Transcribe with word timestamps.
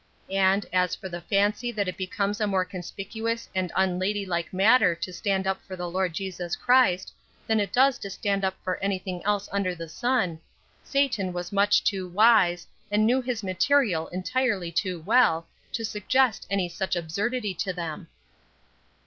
And, 0.31 0.65
as 0.73 0.95
for 0.95 1.09
the 1.09 1.21
fancy 1.21 1.71
that 1.71 1.87
it 1.87 1.95
becomes 1.95 2.41
a 2.41 2.47
more 2.47 2.65
conspicuous 2.65 3.47
and 3.53 3.71
unladylike 3.75 4.51
matter 4.51 4.95
to 4.95 5.13
stand 5.13 5.45
up 5.45 5.61
for 5.67 5.75
the 5.75 5.87
Lord 5.87 6.11
Jesus 6.13 6.55
Christ, 6.55 7.13
than 7.45 7.59
it 7.59 7.71
does 7.71 7.99
to 7.99 8.09
stand 8.09 8.43
up 8.43 8.55
for 8.63 8.77
anything 8.77 9.23
else 9.23 9.47
under 9.51 9.75
the 9.75 9.87
sun; 9.87 10.39
Satan 10.83 11.33
was 11.33 11.51
much 11.51 11.83
too 11.83 12.09
wise, 12.09 12.65
and 12.89 13.05
knew 13.05 13.21
his 13.21 13.43
material 13.43 14.07
entirely 14.07 14.71
too 14.71 14.99
well, 15.01 15.45
to 15.71 15.85
suggest 15.85 16.47
any 16.49 16.67
such 16.67 16.95
absurdity 16.95 17.53
to 17.53 17.71
them. 17.71 18.07